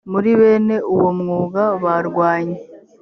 [0.11, 2.57] muri bene uwo mwuga barwanye